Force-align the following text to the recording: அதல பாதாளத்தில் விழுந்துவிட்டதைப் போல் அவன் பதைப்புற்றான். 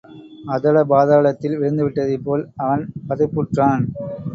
அதல 0.45 0.83
பாதாளத்தில் 0.83 1.57
விழுந்துவிட்டதைப் 1.59 2.25
போல் 2.25 2.49
அவன் 2.55 2.85
பதைப்புற்றான். 3.09 3.85